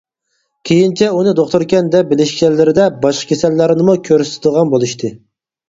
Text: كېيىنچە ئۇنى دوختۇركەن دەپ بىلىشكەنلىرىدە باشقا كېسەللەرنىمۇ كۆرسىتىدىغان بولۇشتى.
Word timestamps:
كېيىنچە 0.69 1.09
ئۇنى 1.17 1.33
دوختۇركەن 1.39 1.91
دەپ 1.97 2.09
بىلىشكەنلىرىدە 2.15 2.89
باشقا 3.05 3.31
كېسەللەرنىمۇ 3.35 3.99
كۆرسىتىدىغان 4.11 4.77
بولۇشتى. 4.77 5.17